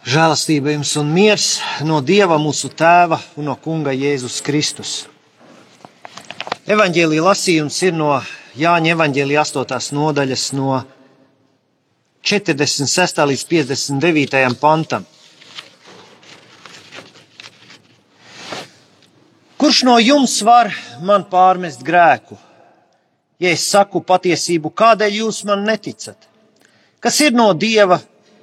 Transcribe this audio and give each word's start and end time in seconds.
Žēlastība 0.00 0.72
jums 0.72 0.94
un 0.96 1.10
miers 1.12 1.46
no 1.84 1.98
Dieva 2.00 2.38
mūsu 2.40 2.70
Tēva 2.72 3.18
un 3.36 3.50
no 3.50 3.56
Kunga 3.60 3.92
Jēzus 3.92 4.38
Kristus. 4.40 4.92
Evangelija 6.64 7.26
lasījums 7.26 7.76
ir 7.84 7.92
no 7.92 8.14
Jāņa 8.56 8.94
Evangelija 8.94 9.42
8. 9.44 9.92
nodaļas 9.92 10.46
no 10.56 10.78
46. 12.24 13.20
līdz 13.28 13.44
59. 13.50 14.56
pantam. 14.62 15.04
Kurš 19.60 19.82
no 19.84 19.98
jums 20.00 20.38
var 20.40 20.72
man 21.04 21.26
pārmest 21.28 21.84
grēku? 21.84 22.38
Ja 23.36 23.52
es 23.52 23.68
saku 23.68 24.00
patiesību, 24.00 24.72
kādēļ 24.72 25.20
jūs 25.20 25.42
man 25.44 25.68
neticat? 25.68 26.24
Kas 27.04 27.20
ir 27.20 27.36
no 27.36 27.52
Dieva, 27.52 28.00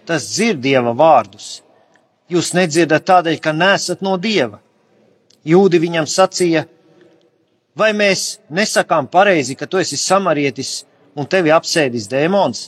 tas 0.08 0.26
dzird 0.32 0.62
dieva 0.64 0.94
vārdus. 0.96 1.62
Jūs 2.32 2.54
nedzirdat 2.56 3.06
tādēļ, 3.08 3.38
ka 3.44 3.54
nesat 3.56 4.02
no 4.04 4.18
dieva. 4.20 4.60
Jūdi 5.48 5.80
viņam 5.80 6.08
sacīja, 6.12 6.66
vai 7.78 7.94
mēs 7.96 8.40
nesakām 8.52 9.08
pareizi, 9.08 9.56
ka 9.56 9.68
tu 9.68 9.80
esi 9.80 10.00
samarietis 10.00 10.82
un 11.16 11.28
tevi 11.30 11.54
apsēdis 11.56 12.10
dēmons? 12.12 12.66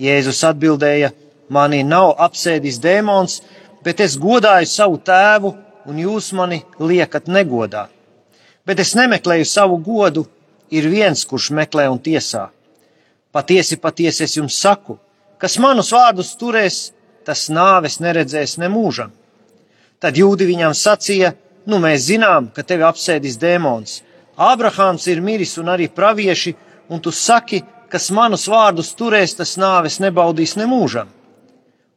Jēzus 0.00 0.40
atbildēja, 0.48 1.12
mani 1.52 1.82
nav 1.84 2.14
apsēdis 2.26 2.80
dēmons, 2.80 3.40
bet 3.84 4.00
es 4.00 4.16
godāju 4.16 4.68
savu 4.70 5.00
tēvu, 5.04 5.52
un 5.86 5.98
jūs 5.98 6.32
mani 6.38 6.62
liekat 6.80 7.28
negodā. 7.28 7.88
Bet 8.66 8.80
es 8.80 8.94
nemeklēju 8.94 9.46
savu 9.48 9.78
godu, 9.82 10.24
ir 10.70 10.88
viens, 10.88 11.24
kurš 11.28 11.50
meklē 11.52 11.88
un 11.92 11.98
tiesā. 12.00 12.48
Patiesi, 13.32 13.76
patiesi 13.76 14.24
es 14.24 14.36
jums 14.38 14.56
saku, 14.60 14.98
Kas 15.42 15.56
manus 15.58 15.90
vārdus 15.90 16.36
turēs, 16.38 16.92
tas 17.26 17.48
nāves 17.50 17.98
neredzēs 17.98 18.60
nemūžam. 18.62 19.10
Tad 19.98 20.18
jūdi 20.18 20.46
viņam 20.46 20.74
sacīja: 20.78 21.32
Nu, 21.66 21.78
mēs 21.82 22.08
zinām, 22.08 22.48
ka 22.54 22.62
tevi 22.66 22.86
apsēdis 22.86 23.38
dēmons. 23.42 24.00
Ābrahāms 24.38 25.06
ir 25.10 25.20
miris 25.22 25.56
un 25.58 25.70
arī 25.70 25.88
pravieši, 25.90 26.54
un 26.90 27.02
tu 27.02 27.12
saki, 27.14 27.60
kas 27.90 28.10
manus 28.14 28.48
vārdus 28.50 28.94
turēs, 28.98 29.34
tas 29.38 29.56
nāves 29.58 29.98
nebaudīs 30.02 30.56
nemūžam. 30.58 31.10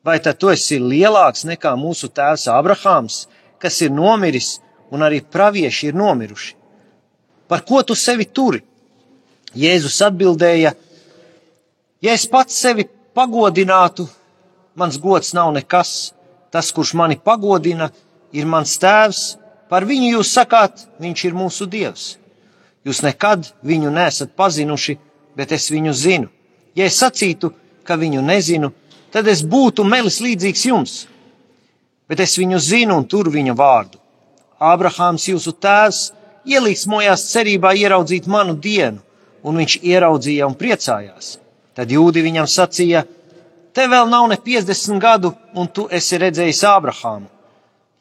Vai 0.06 0.20
tad 0.22 0.38
tu 0.42 0.52
esi 0.54 0.78
lielāks 0.82 1.46
nekā 1.50 1.74
mūsu 1.78 2.12
tēvs 2.14 2.46
Ābrahāms, 2.54 3.26
kas 3.62 3.82
ir 3.82 3.94
nomiris, 3.94 4.60
un 4.94 5.06
arī 5.06 5.22
pravieši 5.22 5.90
ir 5.90 5.98
nomiruši? 5.98 6.54
Par 7.50 7.62
ko 7.66 7.82
tu 7.86 7.94
sevi 7.98 8.26
turi? 8.26 8.62
Jēzus 9.56 10.02
atbildēja: 10.06 10.74
Ja 12.02 12.14
es 12.14 12.26
pats 12.30 12.58
sevi 12.58 12.86
pagodinātu, 13.16 14.08
mans 14.76 15.00
gods 15.00 15.34
nav 15.34 15.54
nekas. 15.56 16.14
Tas, 16.52 16.72
kurš 16.72 16.94
mani 16.96 17.18
pagodina, 17.20 17.90
ir 18.32 18.46
mans 18.48 18.78
tēvs. 18.80 19.24
Par 19.72 19.88
viņu 19.88 20.12
jūs 20.18 20.32
sakāt, 20.36 20.86
viņš 21.02 21.26
ir 21.26 21.36
mūsu 21.36 21.66
dievs. 21.68 22.16
Jūs 22.86 23.02
nekad 23.02 23.48
viņu 23.66 23.90
nesat 23.92 24.36
pazinuši, 24.38 24.98
bet 25.36 25.52
es 25.56 25.72
viņu 25.74 25.94
zinu. 25.98 26.30
Ja 26.78 26.86
es 26.86 27.00
sacītu, 27.02 27.50
ka 27.84 27.98
viņu 27.98 28.22
nezinu, 28.22 28.72
tad 29.12 29.28
es 29.32 29.42
būtu 29.42 29.84
melis 29.88 30.20
līdzīgs 30.22 30.66
jums. 30.70 30.96
Bet 32.08 32.22
es 32.22 32.38
viņu 32.38 32.60
zinu 32.62 33.00
un 33.00 33.08
tur 33.10 33.32
viņa 33.34 33.56
vārdu. 33.58 33.98
Ābrahāms, 34.62 35.26
jūsu 35.32 35.56
tēvs, 35.58 36.12
ielīgsmojās 36.46 37.26
cerībā 37.32 37.74
ieraudzīt 37.76 38.30
manu 38.30 38.54
dienu, 38.56 39.02
un 39.44 39.58
viņš 39.62 39.80
ieraudzīja 39.82 40.48
un 40.48 40.56
priecājās. 40.60 41.36
Tad 41.76 41.92
jūdi 41.92 42.24
viņam 42.24 42.48
sacīja: 42.48 43.04
Te 43.76 43.88
vēl 43.92 44.10
nav 44.10 44.30
ne 44.32 44.38
50 44.40 45.00
gadu, 45.04 45.34
un 45.56 45.68
tu 45.68 45.88
esi 45.92 46.20
redzējis 46.22 46.64
Ābrahāmu. 46.72 47.28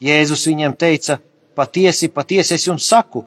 Jēzus 0.04 0.46
viņam 0.50 0.76
teica: 0.78 1.18
Patiesi, 1.54 2.10
patiesi 2.10 2.56
es 2.56 2.66
jums 2.66 2.86
saku, 2.90 3.24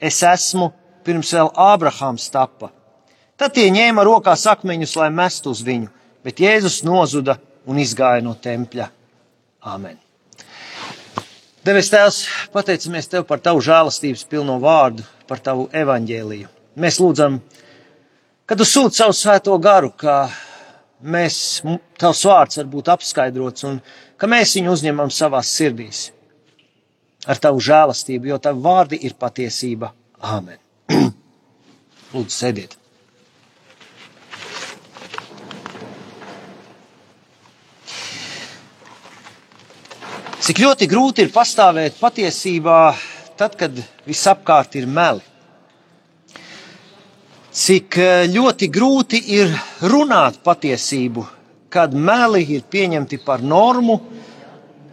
es 0.00 0.22
esmu 0.22 0.70
pirms 1.04 1.32
vēl 1.32 1.52
Ābrahāms 1.56 2.28
tapa. 2.32 2.70
Tad 3.36 3.56
tie 3.56 3.70
ņēma 3.74 4.04
rokās 4.06 4.44
akmeņus, 4.46 4.96
lai 5.00 5.08
mestu 5.10 5.50
uz 5.50 5.62
viņu, 5.66 5.88
bet 6.24 6.40
Jēzus 6.40 6.82
nozuda 6.86 7.38
un 7.66 7.80
izgāja 7.80 8.22
no 8.24 8.36
tempļa. 8.38 8.88
Āmen! 9.72 9.98
Devis 11.62 11.92
Tēvs, 11.92 12.24
pateicamies 12.50 13.06
Tev 13.06 13.24
par 13.28 13.38
Tavu 13.38 13.60
žēlastības 13.62 14.24
pilno 14.30 14.56
vārdu, 14.62 15.04
par 15.30 15.38
Tavu 15.38 15.68
evaņģēliju. 15.70 16.48
Mēs 16.82 16.98
lūdzam, 16.98 17.36
kad 18.52 18.60
tu 18.60 18.66
sūti 18.68 18.98
savu 18.98 19.14
svēto 19.16 19.54
garu, 19.64 19.88
ka 19.96 20.26
mēs, 21.08 21.36
tavs 21.96 22.18
vārds 22.28 22.58
var 22.58 22.66
būt 22.68 22.90
apskaidrots 22.92 23.64
un 23.64 23.78
ka 24.20 24.28
mēs 24.28 24.52
viņu 24.58 24.74
uzņemam 24.74 25.08
savās 25.08 25.48
sirdīs 25.56 26.02
ar 27.24 27.40
tavu 27.40 27.62
žēlastību, 27.64 28.28
jo 28.28 28.36
tavi 28.44 28.60
vārdi 28.60 28.98
ir 29.08 29.16
patiesība. 29.16 29.88
Āmen. 30.20 30.60
Lūdzu, 32.12 32.34
sēdiet. 32.36 32.76
Cik 40.44 40.60
ļoti 40.60 40.92
grūti 40.92 41.24
ir 41.24 41.32
pastāvēt 41.32 41.96
patiesībā, 42.04 42.80
tad, 43.40 43.56
kad 43.56 43.80
visapkārt 44.04 44.76
ir 44.76 44.92
meli 45.00 45.31
cik 47.52 47.96
eh, 48.00 48.26
ļoti 48.32 48.68
grūti 48.72 49.20
ir 49.36 49.52
runāt 49.84 50.40
patiesību, 50.44 51.24
kad 51.72 51.92
meli 51.92 52.46
ir 52.56 52.64
pieņemti 52.64 53.18
par 53.24 53.44
normu 53.44 53.98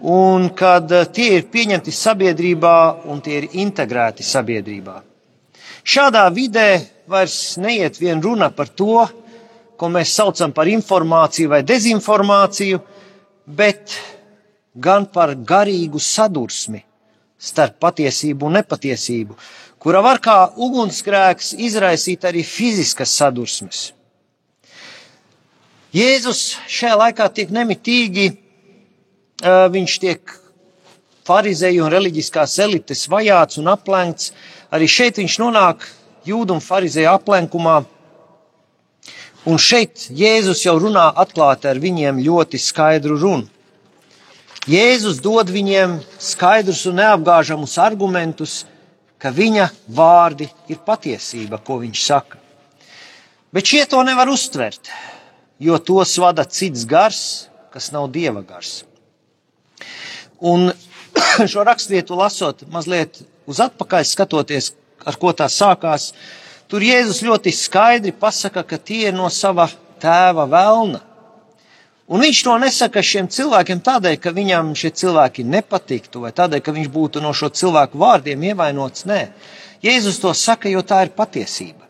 un 0.03 0.50
kad 0.56 0.92
eh, 0.92 1.08
tie 1.08 1.38
ir 1.38 1.47
pieņemti 1.52 1.94
sabiedrībā 1.96 2.75
un 3.08 3.24
tie 3.24 3.40
ir 3.40 3.47
integrēti 3.64 4.28
sabiedrībā. 4.28 4.97
Šādā 5.88 6.25
vidē 6.36 6.68
vairs 7.08 7.56
neiet 7.58 7.97
vien 7.97 8.20
runa 8.22 8.52
par 8.52 8.68
to, 8.76 9.08
ko 9.80 9.88
mēs 9.88 10.12
saucam 10.12 10.52
par 10.52 10.68
informāciju 10.68 11.53
vai 11.53 11.62
dezinformāciju, 11.64 12.81
bet 13.47 13.96
gan 14.76 15.08
par 15.08 15.31
garīgu 15.34 16.02
sadursmi 16.03 16.84
starp 17.40 17.80
patiesību 17.80 18.50
un 18.50 18.58
nepatiesību, 18.59 19.38
kura 19.79 20.01
var 20.03 20.19
kā 20.23 20.38
ugunsgrēks 20.56 21.53
izraisīt 21.56 22.25
arī 22.28 22.44
fiziskas 22.44 23.13
sadursmes. 23.16 23.90
Jēzus 25.95 26.59
šajā 26.69 26.97
laikā 27.00 27.25
tiek 27.34 27.50
nemitīgi, 27.50 28.28
viņš 29.73 29.94
tiek 30.03 30.35
farizēju 31.25 31.85
un 31.85 31.94
reliģiskās 31.94 32.57
elites 32.62 33.07
vajāts 33.09 33.57
un 33.62 33.72
aplenkts. 33.72 34.34
Arī 34.69 34.85
šeit 34.90 35.17
viņš 35.17 35.38
nonāk 35.41 35.85
jūdu 36.29 36.57
un 36.57 36.61
farizēju 36.61 37.09
aplenkumā. 37.13 37.78
Un 39.50 39.57
šeit 39.57 40.09
Jēzus 40.13 40.66
jau 40.66 40.75
runā 40.81 41.07
atklāti 41.23 41.69
ar 41.72 41.79
viņiem 41.81 42.19
ļoti 42.22 42.59
skaidru 42.61 43.17
runu. 43.17 43.47
Jēzus 44.69 45.22
dod 45.23 45.50
viņiem 45.50 45.96
skaidrus 46.22 46.84
un 46.90 47.00
neapgāžamus 47.00 47.78
argumentus, 47.81 48.66
ka 49.19 49.31
viņa 49.35 49.68
vārdi 49.96 50.47
ir 50.72 50.80
patiesība, 50.85 51.59
ko 51.59 51.80
viņš 51.84 52.03
saka. 52.06 52.40
Bet 53.53 53.68
šie 53.68 53.84
to 53.90 54.02
nevar 54.06 54.30
uztvert, 54.30 54.91
jo 55.59 55.78
tos 55.81 56.16
vada 56.22 56.46
cits 56.46 56.85
gars, 56.88 57.50
kas 57.74 57.91
nav 57.91 58.08
dieva 58.13 58.44
gars. 58.46 58.84
Un 60.40 60.69
šo 61.52 61.66
raksturvietu 61.68 62.16
lasot, 62.18 62.63
mazliet 62.72 63.19
uz 63.50 63.59
atpakaļ 63.66 64.06
skatoties, 64.08 64.72
ar 65.06 65.18
ko 65.19 65.34
tā 65.34 65.50
sākās, 65.52 66.12
tur 66.69 66.85
Jēzus 66.85 67.24
ļoti 67.25 67.53
skaidri 67.56 68.13
pasaka, 68.16 68.63
ka 68.63 68.78
tie 68.78 69.09
ir 69.09 69.18
no 69.18 69.29
sava 69.34 69.68
tēva 70.00 70.46
vēlna. 70.50 71.02
Un 72.09 72.24
viņš 72.25 72.40
to 72.42 72.56
nesaka 72.58 73.03
šiem 73.06 73.28
cilvēkiem 73.30 73.84
tādēļ, 73.85 74.16
ka 74.17 74.32
viņam 74.34 74.72
šie 74.78 74.90
cilvēki 74.97 75.44
nepatiktu, 75.46 76.23
vai 76.23 76.32
tādēļ, 76.34 76.61
ka 76.66 76.73
viņš 76.73 76.88
būtu 76.90 77.22
no 77.22 77.35
šo 77.38 77.52
cilvēku 77.53 78.00
vārdiem 78.02 78.47
ievainots. 78.50 79.06
Nē, 79.06 79.20
Jēzus 79.85 80.17
to 80.23 80.34
saka, 80.34 80.72
jo 80.73 80.82
tā 80.82 81.03
ir 81.06 81.11
patiesība. 81.14 81.85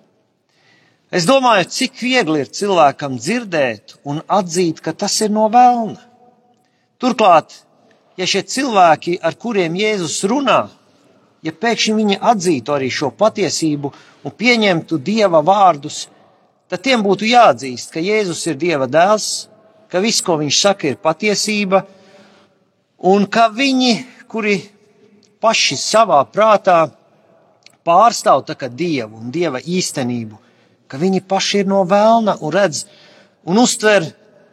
Es 1.09 1.23
domāju, 1.25 1.69
cik 1.71 1.95
viegli 2.03 2.43
ir 2.43 2.51
cilvēkam 2.53 3.15
dzirdēt 3.17 3.95
un 4.03 4.19
atzīt, 4.27 4.81
ka 4.83 4.91
tas 4.93 5.15
ir 5.23 5.31
no 5.33 5.47
vēlna. 5.49 5.97
Turklāt, 6.99 7.55
ja 8.19 8.27
šie 8.27 8.43
cilvēki, 8.43 9.15
ar 9.23 9.39
kuriem 9.39 9.77
Jēzus 9.79 10.19
runā, 10.27 10.59
ja 11.47 11.53
pēkšņi 11.55 11.95
viņi 11.95 12.19
atzītu 12.19 12.75
arī 12.75 12.91
šo 12.91 13.13
patiesību 13.15 13.93
un 14.27 14.35
pieņemtu 14.35 14.99
Dieva 14.99 15.39
vārdus, 15.47 16.09
tad 16.67 16.83
tiem 16.83 17.07
būtu 17.07 17.31
jāatzīst, 17.31 17.95
ka 17.95 18.03
Jēzus 18.03 18.43
ir 18.51 18.59
Dieva 18.59 18.89
dēls 18.91 19.47
ka 19.91 20.01
viss, 20.03 20.21
ko 20.21 20.37
viņš 20.39 20.59
saka, 20.61 20.87
ir 20.91 21.01
patiesība, 21.01 21.83
un 23.09 23.25
ka 23.31 23.49
viņi, 23.53 23.93
kuri 24.29 24.59
paši 25.41 25.77
savā 25.79 26.21
prātā 26.29 26.89
pārstāv 27.85 28.45
dievu 28.69 29.17
un 29.17 29.31
dieva 29.31 29.59
īstenību, 29.59 30.37
ka 30.87 30.97
viņi 30.97 31.21
paši 31.21 31.63
ir 31.63 31.69
no 31.69 31.83
vēlna 31.85 32.37
un 32.41 32.53
redz 32.53 32.85
un 33.45 33.57
uztver 33.57 34.05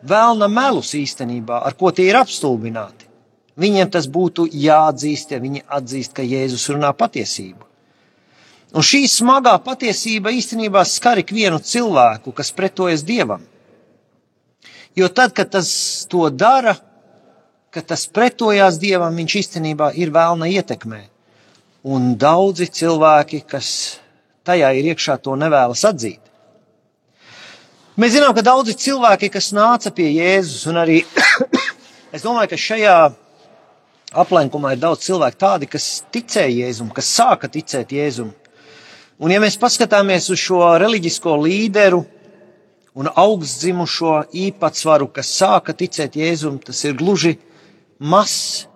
vēlna 0.06 0.48
melus 0.48 0.94
īstenībā, 0.94 1.60
ar 1.64 1.74
ko 1.74 1.90
tie 1.90 2.08
ir 2.10 2.16
apstulbināti. 2.20 3.06
Viņiem 3.56 3.88
tas 3.90 4.06
būtu 4.06 4.46
jāatzīst, 4.52 5.32
ja 5.32 5.40
viņi 5.40 5.64
atzīst, 5.66 6.12
ka 6.12 6.22
Jēzus 6.22 6.68
runā 6.74 6.92
patiesību. 6.92 7.64
Un 8.76 8.84
šī 8.84 9.06
smagā 9.08 9.54
patiesība 9.64 10.32
īstenībā 10.36 10.82
skar 10.84 11.22
ikvienu 11.22 11.62
cilvēku, 11.64 12.34
kas 12.36 12.52
pretojas 12.52 13.04
Dievam. 13.06 13.40
Jo 14.96 15.08
tad, 15.12 15.34
kad 15.37 15.50
tas 15.52 15.69
to 16.08 16.31
dara, 16.32 16.72
kad 17.70 17.84
tas 17.84 18.06
pretojās 18.08 18.78
Dievam, 18.81 19.16
viņš 19.20 19.34
īstenībā 19.43 19.90
ir 20.00 20.08
vēlna 20.14 20.48
ietekmē. 20.48 21.02
Un 21.87 22.14
daudzi 22.16 22.70
cilvēki, 22.72 23.43
kas 23.44 23.69
tajā 24.48 24.70
ir 24.78 24.88
iekšā, 24.94 25.19
to 25.20 25.37
nevēlas 25.37 25.84
atzīt. 25.84 26.22
Mēs 28.00 28.16
zinām, 28.16 28.32
ka 28.37 28.44
daudzi 28.44 28.72
cilvēki, 28.76 29.31
kas 29.37 29.52
nāca 29.56 29.93
pie 29.93 30.08
Jēzus, 30.14 30.64
un 30.72 30.81
arī 30.81 30.99
es 32.14 32.25
domāju, 32.25 32.54
ka 32.54 32.58
šajā 32.60 32.96
aplenkumā 34.25 34.75
ir 34.75 34.82
daudz 34.82 35.04
cilvēku 35.06 35.40
tādi, 35.40 35.69
kas 35.76 35.87
ticēja 36.12 36.64
Jēzum, 36.64 36.90
kas 36.96 37.12
sāka 37.20 37.52
ticēt 37.52 37.92
Jēzum. 37.92 38.32
Un 39.20 39.32
ja 39.32 39.40
mēs 39.40 39.60
paskatāmies 39.60 40.28
uz 40.32 40.40
šo 40.40 40.60
reliģisko 40.81 41.37
līderu 41.44 42.02
un 42.96 43.10
augstdzimušo 43.12 44.14
īpatsvaru, 44.32 45.10
kas 45.12 45.34
sāka 45.37 45.75
ticēt 45.76 46.16
Jēzum, 46.16 46.56
tas 46.64 46.81
ir 46.88 46.96
gluži 46.96 47.37
mazs. 48.00 48.66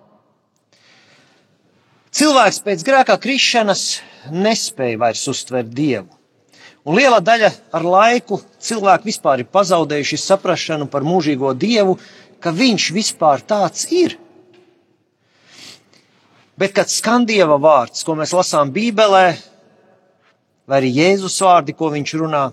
Cilvēks 2.11 2.59
pēc 2.65 2.83
grēkā 2.85 3.15
krišanas 3.23 3.85
nespēja 4.29 4.99
vairs 5.01 5.23
uztvert 5.31 5.71
Dievu. 5.73 6.11
Un 6.85 6.97
liela 6.97 7.21
daļa 7.21 7.51
ar 7.77 7.83
laiku 7.85 8.39
cilvēki 8.61 9.09
vispār 9.11 9.43
ir 9.43 9.49
pazaudējuši 9.53 10.17
saprāšanu 10.17 10.87
par 10.89 11.05
mūžīgo 11.05 11.53
dievu, 11.53 11.97
ka 12.41 12.53
viņš 12.53 12.87
vispār 12.93 13.43
tāds 13.45 13.85
ir. 13.93 14.17
Bet, 16.57 16.73
kad 16.77 16.89
skan 16.89 17.25
dieva 17.29 17.57
vārds, 17.61 18.01
ko 18.05 18.17
mēs 18.17 18.33
lasām 18.33 18.73
Bībelē, 18.73 19.27
vai 20.69 20.81
arī 20.81 20.89
Jēzus 20.97 21.37
vārdi, 21.45 21.77
ko 21.77 21.89
viņš 21.93 22.17
runā, 22.21 22.47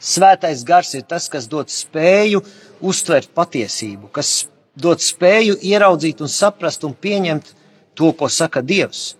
svētais 0.00 0.64
gars 0.66 0.94
ir 0.96 1.04
tas, 1.08 1.28
kas 1.28 1.46
dod 1.48 1.70
spēju 1.70 2.42
uztvert 2.80 3.30
patiesību, 3.36 4.08
kas 4.12 4.48
dod 4.74 5.02
spēju 5.04 5.58
ieraudzīt 5.60 6.20
un 6.24 6.32
saprast 6.32 6.84
un 6.88 6.96
pieņemt 6.96 7.54
to, 7.94 8.12
ko 8.16 8.28
saka 8.32 8.62
Dievs. 8.64 9.14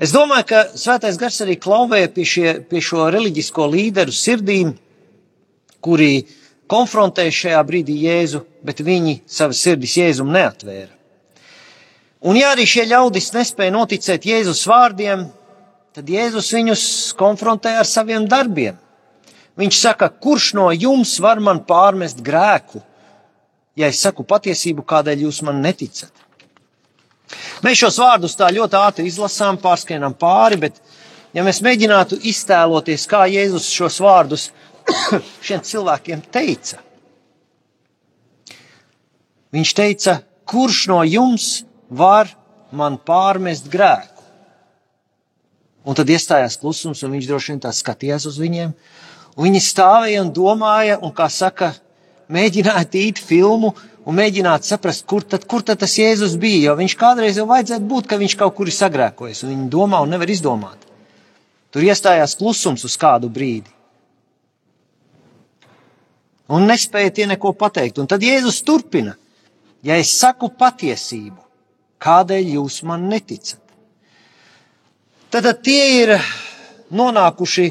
Es 0.00 0.14
domāju, 0.16 0.46
ka 0.48 0.60
Svētais 0.80 1.18
Gars 1.20 1.42
arī 1.44 1.58
klauvēja 1.60 2.08
pie, 2.14 2.24
šie, 2.24 2.52
pie 2.64 2.80
šo 2.80 3.10
reliģisko 3.12 3.66
līderu 3.68 4.14
sirdīm, 4.16 4.72
kuri 5.84 6.24
konfrontēja 6.70 7.34
šajā 7.36 7.60
brīdī 7.68 7.98
Jēzu, 8.06 8.40
bet 8.64 8.80
viņi 8.86 9.18
savas 9.28 9.60
sirdis 9.60 9.98
Jēzum 10.00 10.32
neatvēra. 10.32 10.88
Un 12.24 12.36
ja 12.36 12.54
arī 12.54 12.64
šie 12.68 12.86
ļaudis 12.88 13.30
nespēja 13.36 13.74
noticēt 13.76 14.24
Jēzus 14.28 14.64
vārdiem, 14.68 15.26
tad 15.96 16.08
Jēzus 16.08 16.48
viņus 16.56 16.84
konfrontē 17.20 17.76
ar 17.80 17.88
saviem 17.88 18.24
darbiem. 18.28 18.80
Viņš 19.60 19.76
saka, 19.76 20.08
kurš 20.08 20.54
no 20.56 20.70
jums 20.72 21.18
var 21.20 21.40
man 21.44 21.60
pārmest 21.68 22.22
grēku, 22.24 22.80
ja 23.76 23.90
es 23.92 24.00
saku 24.00 24.24
patiesību, 24.24 24.86
kādēļ 24.88 25.26
jūs 25.26 25.42
man 25.44 25.60
neticat? 25.60 26.12
Mēs 27.64 27.82
šos 27.82 27.98
vārdus 28.00 28.38
tā 28.38 28.48
ļoti 28.54 28.78
ātri 28.78 29.06
izlasām, 29.10 29.58
pārskaitām 29.60 30.16
pāri, 30.18 30.58
bet, 30.64 30.80
ja 31.36 31.44
mēs 31.46 31.60
mēģinātu 31.64 32.18
iztēloties, 32.30 33.04
kā 33.10 33.26
Jēzus 33.30 33.68
šos 33.74 34.00
vārdus 34.02 34.48
šiem 35.46 35.60
cilvēkiem 35.66 36.24
teica, 36.32 36.80
viņš 39.54 39.74
teica, 39.76 40.16
kurš 40.48 40.86
no 40.90 41.02
jums 41.04 41.50
var 41.90 42.32
man 42.72 42.96
pārmest 42.96 43.68
grēku? 43.70 44.16
Un 45.84 45.96
tad 45.96 46.10
iestājās 46.12 46.58
klusums, 46.60 47.00
un 47.04 47.14
viņš 47.16 47.28
droši 47.28 47.54
vien 47.54 47.62
tā 47.62 47.70
skatījās 47.72 48.26
uz 48.28 48.36
viņiem. 48.40 48.72
Un 48.72 49.00
viņi 49.46 49.62
stāvēja 49.64 50.24
un 50.24 50.32
domāja, 50.34 50.98
un, 51.00 51.12
kā 51.16 51.28
saka, 51.32 51.72
mēģināja 52.32 52.86
tīt 52.90 53.20
filmu, 53.22 53.72
un 54.04 54.16
mēģināt 54.16 54.66
saprast, 54.66 55.04
kur 55.08 55.24
tad, 55.26 55.44
kur 55.48 55.64
tad 55.66 55.80
tas 55.82 55.96
Jēzus 55.98 56.36
bija. 56.40 56.70
Jo 56.70 56.76
viņš 56.78 56.96
kādreiz 56.98 57.38
jau 57.38 57.46
vajadzētu 57.50 57.88
būt, 57.90 58.08
ka 58.10 58.18
viņš 58.20 58.36
kaut 58.40 58.56
kur 58.56 58.70
ir 58.70 58.76
sagrēkojis, 58.76 59.44
un 59.44 59.54
viņi 59.54 59.68
domā 59.72 60.02
un 60.04 60.14
nevar 60.14 60.30
izdomāt. 60.32 60.86
Tur 61.70 61.86
iestājās 61.86 62.34
klusums 62.38 62.84
uz 62.86 62.96
kādu 62.98 63.30
brīdi. 63.30 63.70
Un 66.50 66.66
nespēja 66.66 67.12
tie 67.14 67.26
neko 67.30 67.52
pateikt. 67.54 68.00
Un 68.02 68.08
tad 68.10 68.24
Jēzus 68.26 68.64
turpina: 68.66 69.14
Ja 69.86 69.94
es 70.00 70.10
saku 70.18 70.50
patiesību, 70.50 71.38
kādēļ 72.02 72.56
jūs 72.56 72.80
man 72.88 73.06
neticat? 73.08 73.60
Tad, 75.30 75.44
tad 75.46 75.60
tie 75.62 75.84
ir 76.00 76.16
nonākuši 76.90 77.68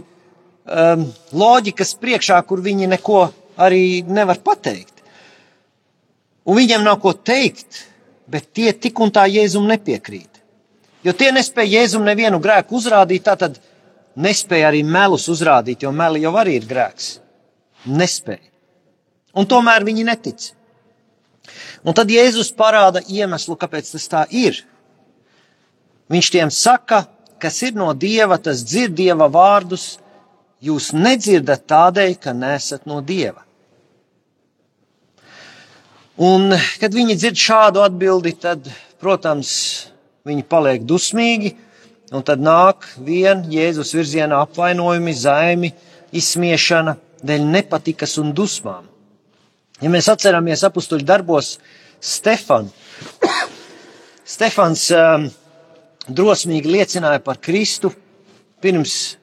um, 0.66 1.06
loģikas 1.32 1.96
priekšā, 2.02 2.40
kur 2.48 2.64
viņi 2.66 2.90
neko 2.96 3.22
arī 3.60 4.02
nevar 4.08 4.42
pateikt. 4.44 5.04
Un 6.50 6.58
viņiem 6.58 6.84
nav 6.86 7.00
ko 7.04 7.14
teikt, 7.14 7.86
bet 8.30 8.52
tie 8.56 8.74
tik 8.74 9.00
un 9.04 9.12
tā 9.14 9.26
Jēzum 9.30 9.68
nepiekrīt. 9.70 10.40
Jo 11.06 11.14
tie 11.16 11.32
nespēja 11.36 11.80
Jēzum 11.80 12.06
nevienu 12.08 12.40
grēku 12.44 12.80
uzrādīt, 12.80 13.24
tā 13.28 13.36
tad 13.40 13.60
nespēja 14.20 14.70
arī 14.72 14.84
melus 14.84 15.30
uzrādīt, 15.32 15.84
jo 15.84 15.92
meli 15.96 16.24
jau 16.26 16.34
arī 16.40 16.58
ir 16.60 16.68
grēks. 16.68 17.20
Nespēja. 17.88 18.50
Un 19.38 19.48
tomēr 19.48 19.86
viņi 19.88 20.08
netic. 20.08 20.50
Un 21.86 21.96
tad 21.96 22.12
Jēzus 22.12 22.52
parāda 22.58 23.02
iemeslu, 23.08 23.56
kāpēc 23.60 23.94
tas 23.94 24.10
tā 24.12 24.26
ir. 24.36 24.60
Viņš 26.12 26.30
tiem 26.34 26.52
saka, 26.52 27.06
kas 27.40 27.62
ir 27.64 27.78
no 27.78 27.92
dieva, 27.94 28.40
tas 28.42 28.66
dzird 28.66 28.98
dieva 28.98 29.30
vārdus, 29.32 30.00
jūs 30.64 30.92
nedzirdat 30.96 31.66
tādēļ, 31.70 32.16
ka 32.22 32.34
nesat 32.36 32.88
no 32.90 33.00
dieva. 33.06 33.46
Un, 36.20 36.52
kad 36.82 36.96
viņi 36.96 37.16
dzird 37.16 37.40
šādu 37.40 37.84
atbildi, 37.86 38.34
tad, 38.44 38.66
protams, 39.00 39.52
viņi 40.28 40.44
paliek 40.52 40.84
dusmīgi, 40.84 41.54
un 42.12 42.26
tad 42.28 42.44
nāk 42.44 42.84
vien 43.06 43.46
Jēzus 43.48 43.94
virzienā 43.96 44.42
apvainojumi, 44.44 45.14
zaimi, 45.16 45.72
izsmiešana 46.12 46.98
dēļ 47.24 47.46
nepatikas 47.54 48.18
un 48.20 48.34
dusmām. 48.36 48.88
Ja 49.80 49.92
mēs 49.92 50.10
atceramies 50.12 50.66
apakstuļu 50.68 51.08
darbos 51.08 51.54
Stefanu, 52.04 52.72
Stefans 54.36 54.89
um, 54.92 55.30
drosmīgi 56.12 56.75
liecināja 56.75 57.24
par 57.24 57.39
Kristu 57.39 57.94
pirms 58.60 59.19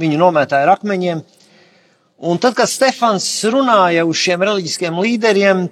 viņu 0.00 0.18
nomētāja 0.20 0.66
ar 0.66 0.74
akmeņiem. 0.78 1.20
Un 2.20 2.40
tad, 2.40 2.56
kad 2.58 2.68
Stefans 2.68 3.28
runāja 3.48 4.04
uz 4.08 4.18
šiem 4.20 4.42
reliģiskiem 4.44 4.98
līderiem, 5.00 5.68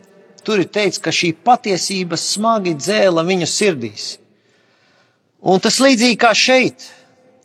Tur 0.49 0.63
ir 0.63 0.69
teikts, 0.73 1.01
ka 1.05 1.13
šī 1.13 1.35
patiesība 1.45 2.17
smagi 2.17 2.73
dzēla 2.79 3.21
viņu 3.27 3.49
sirdīs. 3.53 4.07
Un 5.45 5.61
tas 5.61 5.77
līdzīgi 5.83 6.17
kā 6.23 6.31
šeit. 6.33 6.87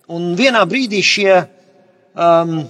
Un 0.07 0.33
vienā 0.39 0.61
brīdī 0.69 1.01
šie 1.03 1.33
um, 1.35 2.61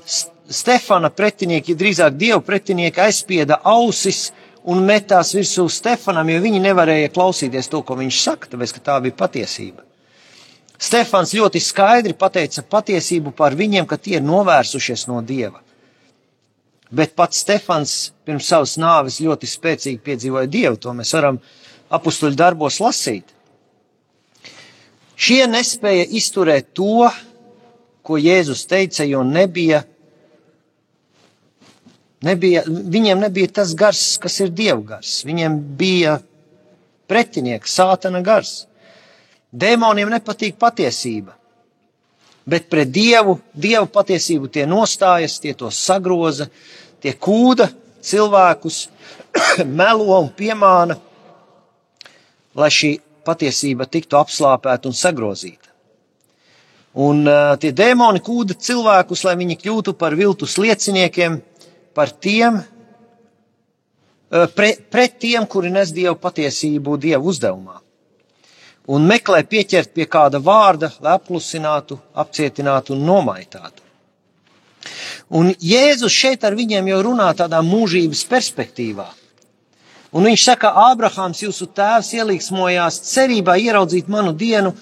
Stefana 0.50 1.12
pretinieki, 1.14 1.76
drīzāk 1.78 2.18
dievu 2.18 2.42
pretinieki, 2.46 3.04
aizspieda 3.06 3.60
ausis 3.62 4.32
un 4.66 4.82
metās 4.88 5.36
virsū 5.38 5.68
Stefanam, 5.70 6.34
jo 6.34 6.42
viņi 6.44 6.62
nevarēja 6.66 7.14
klausīties 7.14 7.70
to, 7.70 7.84
ko 7.86 7.98
viņš 8.02 8.22
saka, 8.26 8.50
tāpēc, 8.56 8.74
ka 8.74 8.86
tā 8.90 9.00
bija 9.06 9.20
patiesība. 9.22 9.86
Stefans 10.80 11.34
ļoti 11.36 11.62
skaidri 11.64 12.16
pateica 12.18 12.64
patiesību 12.66 13.32
par 13.38 13.56
viņiem, 13.56 13.86
ka 13.88 13.98
tie 13.98 14.18
ir 14.20 14.26
novērsušies 14.26 15.08
no 15.12 15.22
dieva 15.26 15.64
bet 16.94 17.16
pats 17.18 17.42
Stefans 17.42 17.94
pirms 18.26 18.48
savas 18.48 18.76
nāves 18.78 19.18
ļoti 19.24 19.50
spēcīgi 19.50 20.02
piedzīvoja 20.06 20.50
Dievu. 20.50 20.78
To 20.84 20.94
mēs 20.94 21.14
varam 21.18 21.40
apstuļu 21.94 22.38
darbos 22.38 22.78
lasīt. 22.84 23.26
Šie 25.18 25.46
nespēja 25.50 26.06
izturēt 26.20 26.74
to, 26.78 27.08
ko 28.06 28.20
Jēzus 28.20 28.66
teica, 28.70 29.06
jo 29.08 29.24
nebija, 29.26 29.84
nebija, 32.26 32.66
viņiem 32.68 33.24
nebija 33.26 33.54
tas 33.62 33.74
gars, 33.78 34.04
kas 34.22 34.40
ir 34.44 34.54
Dieva 34.54 34.82
gars. 34.96 35.22
Viņiem 35.26 35.58
bija 35.80 36.18
pretinieks, 37.10 37.74
sātana 37.74 38.22
gars. 38.26 38.68
Dēmoniem 39.54 40.10
nepatīk 40.10 40.56
patiesība, 40.58 41.36
bet 42.50 42.66
pret 42.72 42.90
Dievu, 42.90 43.38
Dieva 43.54 43.86
patiesību 43.86 44.50
tie 44.50 44.66
nostājas, 44.66 45.38
tie 45.42 45.54
to 45.54 45.70
sagroza, 45.70 46.48
tie 47.04 47.14
kūda 47.14 47.70
cilvēkus, 48.04 48.80
melo 49.80 50.18
un 50.18 50.32
piemāna, 50.34 50.98
lai 52.58 52.70
šī 52.74 52.96
patiesība 53.26 53.86
tiktu 53.86 54.18
apslāpēta 54.18 54.90
un 54.90 54.98
sagrozīta. 54.98 55.70
Un 57.06 57.24
uh, 57.26 57.54
tie 57.62 57.72
dēmoni 57.74 58.22
kūda 58.26 58.58
cilvēkus, 58.58 59.24
lai 59.26 59.38
viņi 59.38 59.58
kļūtu 59.62 59.94
par 59.98 60.18
viltus 60.18 60.58
lieciniekiem, 60.62 61.40
par 61.94 62.10
tiem, 62.10 62.60
pre, 64.58 64.74
pret 64.90 65.18
tiem, 65.22 65.46
kuri 65.46 65.70
nes 65.74 65.94
dievu 65.94 66.18
patiesību 66.22 66.98
dievu 66.98 67.30
uzdevumā. 67.30 67.83
Un 68.92 69.06
meklē 69.08 69.46
pieķert 69.48 69.94
pie 69.96 70.06
kāda 70.12 70.42
vārda, 70.44 70.90
lai 71.00 71.14
apklusinātu, 71.16 72.00
apcietinātu 72.20 72.98
un 72.98 73.06
nomaitātu. 73.08 73.80
Un 75.32 75.54
Jēzus 75.64 76.12
šeit 76.12 76.44
ar 76.44 76.58
viņiem 76.58 76.90
jau 76.92 77.00
runā 77.08 77.30
tādā 77.38 77.62
mūžības 77.64 78.26
perspektīvā. 78.28 79.06
Un 80.14 80.28
viņš 80.28 80.44
saka, 80.46 80.74
Ābrahāms, 80.92 81.42
jūsu 81.42 81.70
tēvs 81.74 82.12
ieliksmojās 82.20 83.00
cerībā 83.08 83.56
ieraudzīt 83.58 84.12
manu 84.12 84.36
dienu, 84.38 84.74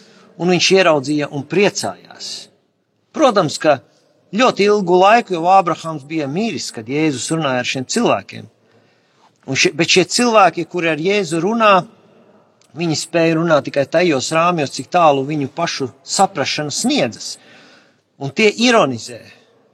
un 0.42 0.52
viņš 0.52 0.72
ieraudzīja 0.76 1.30
un 1.32 1.46
priecājās. 1.48 2.32
Protams, 3.16 3.60
ka 3.62 3.78
ļoti 4.36 4.66
ilgu 4.66 4.98
laiku 4.98 5.38
jau 5.38 5.46
Ābrahāms 5.54 6.04
bija 6.08 6.28
mīris, 6.28 6.72
kad 6.74 6.90
Jēzus 6.90 7.30
runāja 7.36 7.62
ar 7.62 7.70
šiem 7.70 7.86
cilvēkiem. 7.86 8.50
Šie, 9.52 9.72
bet 9.78 9.94
šie 9.94 10.06
cilvēki, 10.10 10.66
kuri 10.72 10.92
ar 10.92 11.02
Jēzu 11.02 11.42
runā, 11.44 11.74
viņi 12.78 12.98
spēja 12.98 13.36
runāt 13.38 13.68
tikai 13.68 13.86
tajos 13.90 14.32
rāmjos, 14.36 14.74
cik 14.76 14.90
tālu 14.94 15.26
viņu 15.28 15.50
pašu 15.56 15.90
saprašana 16.04 16.74
sniedzas. 16.74 17.36
Un 18.22 18.32
tie 18.36 18.52
ironizē, 18.68 19.20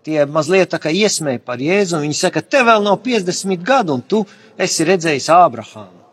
tie 0.07 0.23
mazliet 0.25 0.71
tā 0.71 0.79
kā 0.81 0.91
iesmēja 0.93 1.43
par 1.43 1.61
Jēzu, 1.61 1.97
un 1.97 2.07
viņi 2.07 2.17
saka, 2.17 2.41
tev 2.41 2.69
vēl 2.69 2.85
nav 2.85 3.01
50 3.03 3.63
gadu, 3.65 3.97
un 3.97 4.01
tu 4.01 4.23
esi 4.57 4.87
redzējis 4.87 5.29
Ābrahāmu. 5.35 6.03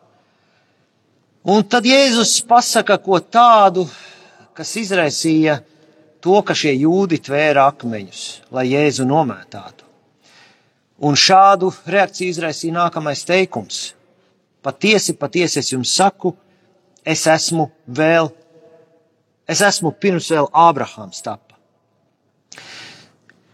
Un 1.45 1.64
tad 1.69 1.87
Jēzus 1.87 2.38
pasaka 2.49 2.97
ko 2.99 3.21
tādu, 3.21 3.85
kas 4.57 4.76
izraisīja 4.81 5.59
to, 6.25 6.38
ka 6.41 6.57
šie 6.57 6.73
jūdi 6.73 7.21
tvēra 7.21 7.69
akmeņus, 7.73 8.23
lai 8.55 8.71
Jēzu 8.71 9.05
nomētātu. 9.09 9.85
Un 11.05 11.19
šādu 11.19 11.69
reakciju 11.91 12.33
izraisīja 12.33 12.79
nākamais 12.79 13.26
teikums. 13.29 13.93
Patiesi, 14.64 15.12
patiesi 15.21 15.61
es 15.61 15.69
jums 15.75 15.93
saku, 15.93 16.33
es 17.04 17.26
esmu 17.30 17.68
vēl, 17.87 18.30
es 19.49 19.61
esmu 19.64 19.92
pirms 20.00 20.30
vēl 20.32 20.49
Ābrahāms 20.50 21.20
tapa. 21.25 21.58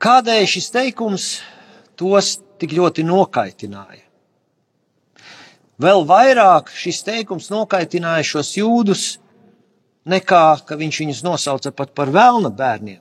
Kādēļ 0.01 0.47
šis 0.49 0.71
teikums 0.73 1.27
tos 1.99 2.39
tik 2.61 2.73
ļoti 2.79 3.05
nokaitināja? 3.05 4.07
Vēl 5.81 6.05
vairāk 6.09 6.71
šis 6.77 7.03
teikums 7.05 7.49
nokaitināja 7.53 8.25
šos 8.35 8.55
jūdus, 8.59 9.05
nekā 10.09 10.45
ka 10.67 10.77
viņš 10.77 10.99
viņus 11.05 11.23
nosauca 11.25 11.73
pat 11.73 11.95
par 11.97 12.13
vēlna 12.13 12.51
bērniem. 12.53 13.01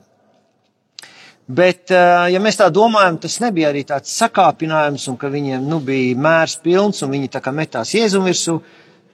Bet, 1.49 1.89
eh, 1.89 2.29
ja 2.29 2.39
mēs 2.39 2.59
tā 2.59 2.67
domājam, 2.69 3.17
tas 3.17 3.39
nebija 3.41 3.71
arī 3.71 3.81
tāds 3.83 4.11
sakāpinājums, 4.19 5.07
un 5.09 5.17
ka 5.17 5.31
viņiem 5.33 5.63
nu, 5.65 5.79
bija 5.81 6.15
mērs 6.15 6.59
pilns 6.61 7.01
un 7.01 7.09
viņi 7.09 7.31
tā 7.33 7.41
kā 7.41 7.51
metās 7.51 7.95
jēzum 7.95 8.27
virsū. 8.29 8.59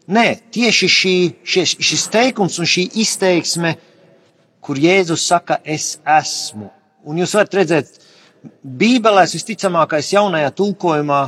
Nē, 0.05 0.25
tieši 0.53 0.88
šī, 0.91 1.15
šis, 1.41 1.75
šis 1.81 2.03
teikums 2.13 2.59
un 2.62 2.67
šī 2.69 2.83
izteiksme, 3.01 3.74
kur 4.62 4.77
Jēzus 4.77 5.25
saka, 5.25 5.57
es 5.65 5.95
esmu. 6.05 6.69
Un 7.05 7.21
jūs 7.21 7.33
varat 7.38 7.57
redzēt, 7.57 7.97
Bībelēs 8.62 9.33
visticamākais 9.33 10.12
jaunajā 10.13 10.51
tulkojumā, 10.53 11.21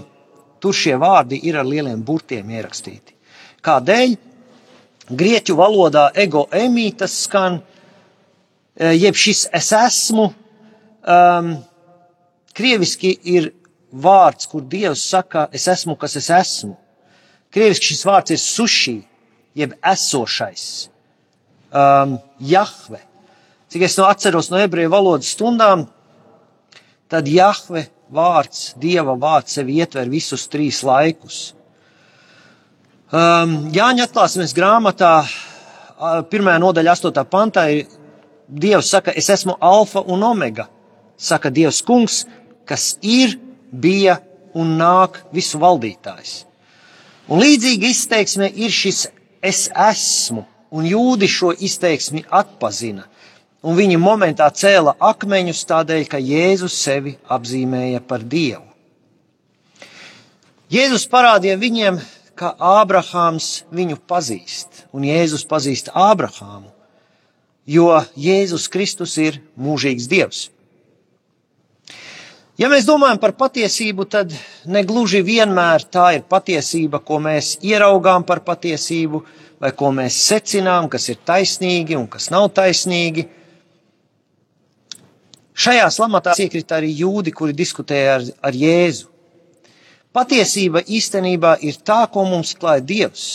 tur 0.62 0.77
šie 0.77 0.93
vārdi 1.01 1.39
ir 1.50 1.57
ar 1.57 1.65
lieliem 1.65 2.03
burtiem 2.05 2.50
ierakstīti. 2.53 3.15
Kādēļ? 3.65 4.17
Grieķu 5.07 5.55
valodā 5.55 6.10
ego 6.19 6.43
emītas 6.51 7.13
skan, 7.24 7.62
eh, 8.75 8.93
jeb 9.00 9.15
šis 9.15 9.46
es 9.55 9.72
esmu 9.72 10.25
um, 11.07 11.53
krieviski 12.53 13.13
ir 13.24 13.53
vārds, 13.91 14.50
kur 14.51 14.65
Dievs 14.67 15.05
saka, 15.10 15.48
es 15.51 15.67
esmu, 15.72 15.96
kas 15.96 16.17
es 16.19 16.29
esmu. 16.29 16.75
Krieviski 17.54 17.94
šis 17.94 18.06
vārds 18.08 18.34
ir 18.36 18.42
suši, 18.42 18.96
jeb 19.58 19.74
esošais, 19.82 20.63
um, 21.72 22.18
Jahve. 22.39 23.01
Cik 23.72 23.84
es 23.88 23.98
no 24.00 24.08
atceros 24.08 24.51
no 24.51 24.60
ebreju 24.62 24.92
valodas 24.94 25.34
stundām, 25.36 25.88
tad 27.12 27.27
Jahve 27.32 27.88
vārds, 28.13 28.72
Dieva 28.80 29.18
vārds 29.20 29.58
sevi 29.58 29.80
ietver 29.82 30.10
visus 30.12 30.48
trīs 30.51 30.84
laikus. 30.88 31.51
Um, 33.08 33.70
Jāņa 33.75 34.08
atklāsmes 34.08 34.56
grāmatā, 34.56 35.22
pirmajā 36.32 36.60
nodaļā, 36.63 36.96
astotā 36.98 37.24
pantā, 37.27 37.68
Dievs 38.48 38.92
saka, 38.94 39.12
es 39.12 39.27
esmu 39.32 39.58
alfa 39.60 40.04
un 40.08 40.24
omega 40.24 40.70
saka 41.18 41.50
Dievs 41.50 41.82
kungs, 41.84 42.24
kas 42.68 42.96
ir, 43.01 43.36
bija 43.72 44.22
un 44.56 44.77
nāk 44.80 45.20
visu 45.36 45.60
valdītājs. 45.60 46.47
Un 47.27 47.41
līdzīga 47.43 47.89
izteiksme 47.91 48.48
ir 48.55 48.72
šis 48.72 49.07
es 49.43 49.65
esmu, 49.72 50.46
un 50.72 50.88
jūdi 50.88 51.27
šo 51.27 51.51
izteiksmi 51.51 52.24
atpazina, 52.31 53.03
un 53.67 53.75
viņi 53.75 54.00
momentā 54.00 54.48
cēla 54.55 54.96
akmeņus 55.10 55.65
tādēļ, 55.67 56.05
ka 56.07 56.22
Jēzus 56.24 56.77
sevi 56.79 57.17
apzīmēja 57.27 58.00
par 58.07 58.24
Dievu. 58.24 58.63
Jēzus 60.72 61.07
parādīja 61.12 61.60
viņiem, 61.60 62.00
ka 62.38 62.53
Ābrahāms 62.60 63.63
viņu 63.75 64.00
pazīst, 64.07 64.86
un 64.96 65.03
Jēzus 65.07 65.43
pazīst 65.48 65.91
Ābrahāmu, 65.96 66.69
jo 67.67 67.89
Jēzus 68.15 68.67
Kristus 68.72 69.17
ir 69.19 69.41
mūžīgs 69.60 70.07
Dievs. 70.12 70.48
Ja 72.57 72.72
mēs 72.72 72.88
domājam 72.88 73.19
par 73.22 73.36
patiesību, 73.38 74.07
tad 74.10 74.31
negluži 74.71 75.24
vienmēr 75.25 75.86
tā 75.91 76.12
ir 76.17 76.24
patiesība, 76.29 77.01
ko 77.03 77.19
mēs 77.24 77.57
ieraugām 77.65 78.25
par 78.27 78.43
patiesību, 78.45 79.24
vai 79.62 79.71
ko 79.75 79.91
mēs 79.95 80.19
secinām, 80.27 80.89
kas 80.91 81.09
ir 81.09 81.19
taisnīgi 81.25 81.97
un 81.97 82.07
kas 82.12 82.29
nav 82.33 82.50
taisnīgi. 82.57 83.27
Šajā 85.57 85.88
slamatā 85.93 86.36
iekrita 86.38 86.77
arī 86.77 86.91
jūdi, 87.00 87.33
kuri 87.33 87.55
diskutēja 87.57 88.17
ar, 88.19 88.25
ar 88.45 88.57
Jēzu. 88.57 89.07
Patiesība 90.13 90.83
īstenībā 90.86 91.57
ir 91.65 91.79
tā, 91.86 92.03
ko 92.13 92.24
mums 92.25 92.55
atklāja 92.55 92.86
Dievs. 92.86 93.25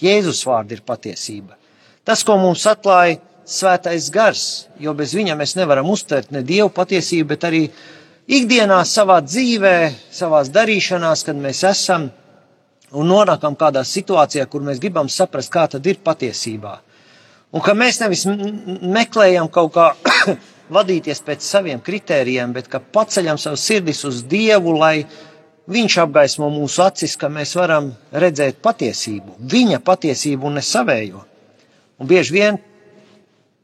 Jēzus 0.00 0.40
vārdi 0.48 0.78
ir 0.78 0.84
patiesība. 0.84 1.56
Tas, 2.04 2.24
ko 2.24 2.38
mums 2.40 2.64
atklāja 2.68 3.20
Svētais 3.50 4.08
Gars, 4.14 4.44
jo 4.78 4.92
bez 4.94 5.12
viņa 5.16 5.34
mēs 5.36 5.56
nevaram 5.58 5.88
uztvert 5.90 6.30
ne 6.30 6.42
Dievu 6.46 6.70
patiesību, 6.72 7.28
bet 7.32 7.46
arī 7.48 7.62
ikdienā, 8.30 8.80
savā 8.86 9.20
dzīvē, 9.24 9.76
savā 10.14 10.42
darīšanās, 10.54 11.24
kad 11.26 11.38
mēs 11.38 11.64
esam 11.68 12.08
un 12.90 13.10
nonākam 13.10 13.56
kādā 13.58 13.82
situācijā, 13.86 14.46
kur 14.50 14.64
mēs 14.66 14.80
gribam 14.82 15.10
saprast, 15.10 15.52
kā 15.52 15.66
tad 15.70 15.86
ir 15.86 16.00
patiesībā. 16.04 16.78
Un 17.50 17.62
ka 17.64 17.74
mēs 17.74 17.98
nevis 18.02 18.26
meklējam 18.26 19.50
kaut 19.50 19.74
kā 19.74 19.88
vadīties 20.76 21.22
pēc 21.26 21.42
saviem 21.42 21.82
kritērijiem, 21.82 22.54
bet 22.54 22.70
ka 22.70 22.78
paceļam 22.80 23.38
savus 23.38 23.66
sirdis 23.66 24.04
uz 24.06 24.22
Dievu, 24.30 24.76
lai 24.78 25.04
Viņš 25.70 26.00
apgaismo 26.02 26.48
mūsu 26.50 26.82
acis, 26.82 27.12
ka 27.14 27.28
mēs 27.30 27.52
varam 27.54 27.92
redzēt 28.10 28.56
patiesību, 28.64 29.36
viņa 29.52 29.78
patiesību 29.86 30.48
un 30.48 30.56
ne 30.58 30.64
savējo. 30.66 31.20
Un 32.00 32.08
bieži 32.10 32.34
vien, 32.34 32.58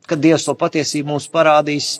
kad 0.07 0.21
Dievs 0.23 0.45
to 0.47 0.55
patiesību 0.55 1.11
mums 1.11 1.27
parādīs, 1.33 1.97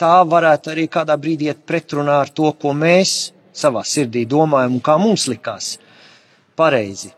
tā 0.00 0.16
varētu 0.24 0.72
arī 0.72 0.86
kādā 0.88 1.16
brīdī 1.20 1.50
iet 1.50 1.62
pretrunā 1.68 2.20
ar 2.24 2.32
to, 2.32 2.52
ko 2.56 2.72
mēs 2.72 3.32
savā 3.52 3.84
sirdī 3.84 4.24
domājam 4.28 4.78
un 4.78 4.84
kā 4.84 4.96
mums 5.00 5.26
likās 5.28 5.74
pareizi. 6.56 7.12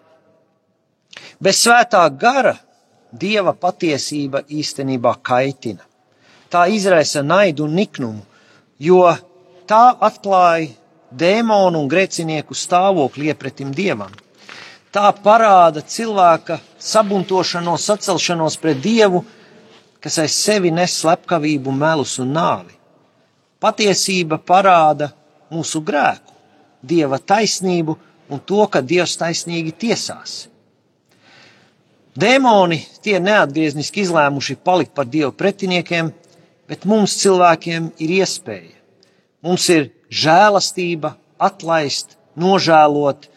Bez 1.43 1.63
svētā 1.63 2.03
gara 2.19 2.57
dieva 3.13 3.53
patiesība 3.53 4.43
īstenībā 4.49 5.15
kaitina. 5.23 5.85
Tā 6.53 6.67
izraisa 6.69 7.23
naidu 7.23 7.67
un 7.67 7.77
niknumu, 7.77 8.23
jo 8.79 9.05
tā 9.69 9.85
atklāja 10.09 10.73
dēmonu 11.13 11.83
un 11.83 11.89
grēcinieku 11.93 12.57
stāvokli 12.57 13.31
iepretim 13.33 13.73
dievam. 13.77 14.13
Tā 14.93 15.09
parāda 15.25 15.81
cilvēka 15.81 16.59
sabuntošanos, 16.77 17.85
sacelšanos 17.89 18.59
pret 18.61 18.81
dievu, 18.85 19.23
kas 20.03 20.19
aiz 20.19 20.35
sevi 20.35 20.73
nes 20.75 20.95
slepkavību, 21.01 21.73
melus 21.73 22.19
un 22.23 22.33
nāvi. 22.35 22.75
Patiesība 23.63 24.41
parāda 24.43 25.13
mūsu 25.53 25.83
grēku, 25.87 26.35
dieva 26.83 27.21
taisnību 27.23 27.95
un 28.33 28.41
to, 28.43 28.65
ka 28.67 28.83
dievs 28.83 29.15
taisnīgi 29.21 29.75
tiesās. 29.85 30.49
Dēmoni 32.19 32.81
tie 33.05 33.17
neatgriezniski 33.23 34.03
izlēmuši 34.03 34.59
palikt 34.67 34.93
par 34.97 35.07
dievu 35.09 35.33
pretiniekiem, 35.33 36.11
bet 36.69 36.85
mums 36.85 37.15
cilvēkiem 37.23 37.93
ir 38.03 38.17
iespēja. 38.19 38.75
Mums 39.43 39.69
ir 39.73 39.89
žēlastība, 40.13 41.15
atlaist, 41.43 42.19
nožēlot 42.39 43.31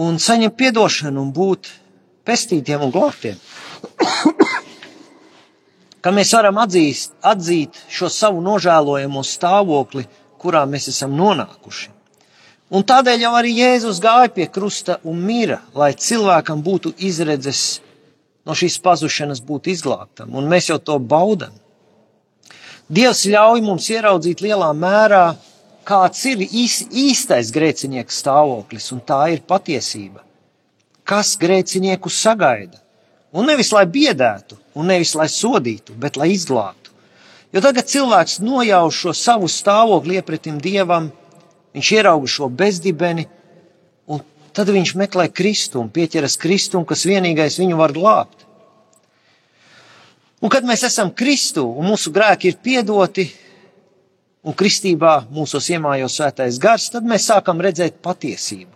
un 0.00 0.18
saņemt 0.22 0.64
atdošanu 0.70 1.22
un 1.22 1.34
būt 1.34 1.70
pestītiem 2.26 2.86
un 2.86 2.94
glābtiem 2.94 3.38
ka 6.04 6.12
mēs 6.12 6.34
varam 6.36 6.60
atzīst, 6.60 7.14
atzīt 7.24 7.78
šo 7.88 8.10
savu 8.12 8.42
nožēlojamo 8.44 9.22
stāvokli, 9.24 10.04
kurā 10.36 10.66
mēs 10.68 10.90
esam 10.92 11.14
nonākuši. 11.16 11.88
Un 12.76 12.84
tādēļ 12.84 13.24
jau 13.24 13.32
arī 13.38 13.54
Jēzus 13.56 14.02
gāja 14.04 14.28
pie 14.34 14.44
krusta 14.52 14.98
un 15.08 15.22
mira, 15.24 15.62
lai 15.72 15.94
cilvēkam 15.96 16.60
būtu 16.64 16.92
izredzes 17.08 17.80
no 18.44 18.52
šīs 18.52 18.76
pazušanas 18.84 19.40
būt 19.48 19.70
izglābtam, 19.72 20.34
un 20.36 20.48
mēs 20.50 20.68
jau 20.68 20.76
to 20.76 20.98
baudam. 21.00 21.56
Dievs 22.92 23.24
ļauj 23.24 23.64
mums 23.64 23.88
ieraudzīt 23.88 24.44
lielā 24.44 24.68
mērā, 24.76 25.24
kāds 25.88 26.20
ir 26.28 26.44
īstais 26.44 27.52
grēcinieka 27.54 28.12
stāvoklis, 28.12 28.90
un 28.92 29.00
tā 29.00 29.22
ir 29.32 29.44
patiesība. 29.48 30.20
Kas 31.04 31.36
grēcinieku 31.40 32.12
sagaida? 32.12 32.83
Un 33.34 33.48
nevis 33.50 33.72
lai 33.74 33.84
biedētu, 33.90 34.56
un 34.78 34.90
nevis 34.92 35.14
lai 35.18 35.26
sodītu, 35.30 35.96
bet 35.98 36.18
lai 36.20 36.30
izglābtu. 36.34 36.92
Jo 37.54 37.62
tagad 37.62 37.86
cilvēks 37.90 38.40
nojauš 38.42 39.00
šo 39.04 39.14
savu 39.14 39.50
stāvokli 39.50 40.18
iepratim 40.18 40.60
dievam, 40.62 41.10
viņš 41.74 41.90
ierauga 41.96 42.30
šo 42.30 42.48
bezdibeni, 42.50 43.26
un 44.10 44.22
tad 44.54 44.70
viņš 44.74 44.94
meklē 44.98 45.28
kristumu, 45.34 45.90
pieķeras 45.94 46.38
kristumu, 46.38 46.86
kas 46.86 47.06
vienīgais 47.06 47.58
viņu 47.62 47.78
var 47.78 47.94
glābt. 47.94 48.46
Un 50.44 50.52
kad 50.52 50.66
mēs 50.68 50.82
esam 50.84 51.08
Kristu 51.16 51.62
un 51.64 51.88
mūsu 51.88 52.10
grēki 52.12 52.50
ir 52.50 52.58
piedoti, 52.60 53.24
un 54.44 54.52
kristībā 54.52 55.14
mūsos 55.32 55.70
iemājo 55.72 56.10
svētais 56.12 56.58
gars, 56.60 56.90
tad 56.92 57.06
mēs 57.08 57.30
sākam 57.30 57.62
redzēt 57.64 57.96
patiesību. 58.04 58.74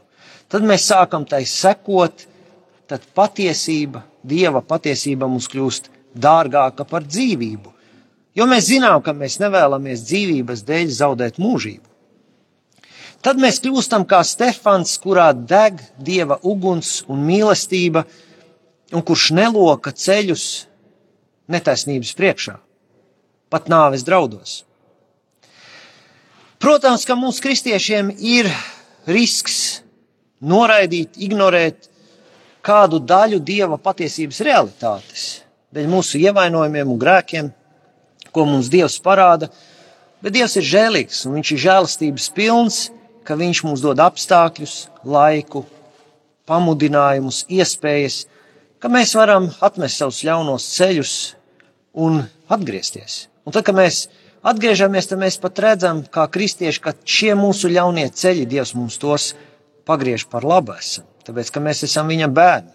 Tad 0.49 0.65
mēs 0.65 0.87
sākam 0.89 1.27
tai 1.29 1.43
sekot, 1.45 2.25
tad 2.89 3.05
patiesība, 3.15 4.01
Dieva 4.27 4.63
patiesība 4.65 5.29
mums 5.31 5.49
kļūst 5.51 5.91
dārgāka 6.19 6.87
par 6.89 7.07
dzīvību. 7.07 7.75
Jo 8.39 8.47
mēs 8.47 8.69
zinām, 8.71 9.03
ka 9.03 9.15
mēs 9.17 9.39
nevēlamies 9.43 10.05
dzīvības 10.07 10.65
dēļ 10.67 10.91
zaudēt 10.95 11.41
mūžību. 11.43 11.87
Tad 13.25 13.41
mēs 13.43 13.59
kļūstam 13.65 14.05
kā 14.07 14.21
Stefans, 14.23 14.95
kurā 15.03 15.33
deg 15.35 15.81
dieva 15.99 16.39
uguns 16.47 17.01
un 17.11 17.25
mīlestība, 17.27 18.05
un 18.95 19.03
kurš 19.03 19.33
neloka 19.35 19.91
ceļus 19.91 20.45
netaisnības 21.51 22.15
priekšā, 22.15 22.55
pat 23.51 23.67
nāves 23.73 24.05
draudos. 24.07 24.63
Protams, 26.63 27.05
ka 27.07 27.15
mums 27.19 27.43
kristiešiem 27.43 28.13
ir 28.19 28.51
risks 29.07 29.83
noraidīt, 30.43 31.19
ignorēt 31.19 31.89
kādu 32.69 33.01
daļu 33.01 33.41
dieva 33.41 33.79
patiesības 33.81 34.43
realitātes, 34.45 35.25
dēļ 35.73 35.89
mūsu 35.89 36.21
ievainojumiem 36.21 36.93
un 36.93 37.01
grēkiem, 37.01 37.51
ko 38.33 38.45
mums 38.49 38.69
Dievs 38.73 38.99
parāda. 39.05 39.49
Bet 40.21 40.35
Dievs 40.37 40.59
ir 40.59 40.67
žēlīgs 40.67 41.25
un 41.27 41.39
Viņš 41.39 41.53
ir 41.55 41.63
žēlastības 41.65 42.29
pilns, 42.37 42.79
ka 43.25 43.39
Viņš 43.39 43.65
mums 43.65 43.85
dod 43.85 44.01
apstākļus, 44.03 44.77
laiku, 45.05 45.65
pamudinājumus, 46.49 47.45
iespējas, 47.49 48.23
ka 48.81 48.91
mēs 48.93 49.15
varam 49.17 49.51
atmest 49.65 50.01
savus 50.01 50.23
ļaunos 50.27 50.69
ceļus 50.77 51.15
un 51.99 52.23
atgriezties. 52.49 53.27
Un 53.45 53.55
tad, 53.57 53.67
kad 53.69 53.77
mēs 53.77 54.07
atgriežamies, 54.47 55.09
tad 55.11 55.21
mēs 55.21 55.39
pat 55.41 55.61
redzam, 55.65 56.03
kā 56.05 56.27
kristieši, 56.31 56.83
ka 56.85 56.95
šie 57.05 57.35
mūsu 57.39 57.71
ļaunie 57.73 58.09
ceļi 58.13 58.49
Dievs 58.49 58.75
mums 58.79 58.99
tos 59.01 59.33
pagriež 59.89 60.27
par 60.29 60.45
labu 60.45 60.77
esam, 60.77 61.07
tāpēc, 61.29 61.53
ka 61.53 61.63
mēs 61.63 61.85
esam 61.87 62.09
viņa 62.11 62.29
bērni. 62.33 62.75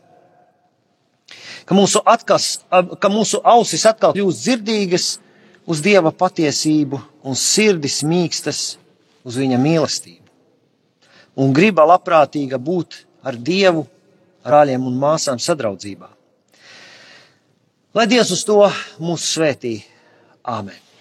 Ka 1.65 1.75
mūsu, 1.77 2.01
atkas, 2.05 2.63
ka 2.69 3.09
mūsu 3.11 3.39
ausis 3.47 3.85
atkal 3.89 4.13
kļūst 4.15 4.43
dzirdīgas 4.43 5.07
uz 5.69 5.81
Dieva 5.83 6.11
patiesību 6.11 6.99
un 7.23 7.39
sirdis 7.39 8.01
mīkstas 8.05 8.63
uz 9.23 9.39
viņa 9.39 9.59
mīlestību. 9.63 10.19
Un 11.39 11.53
griba 11.55 11.87
labprātīga 11.89 12.59
būt 12.61 12.99
ar 13.25 13.39
Dievu, 13.39 13.87
brāļiem 14.43 14.85
un 14.85 14.99
māsām 14.99 15.39
sadraudzībā. 15.41 16.11
Lai 17.93 18.07
Dievs 18.09 18.33
uz 18.35 18.43
to 18.45 18.59
mūs 18.99 19.31
svētī. 19.33 19.77
Āmen! 20.43 20.92